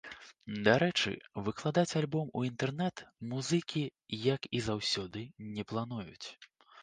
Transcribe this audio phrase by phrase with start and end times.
[0.67, 1.11] Дарэчы,
[1.49, 3.03] выкладаць альбом у інтэрнэт
[3.35, 3.83] музыкі,
[4.33, 5.21] як і заўсёды
[5.55, 6.27] не плануюць.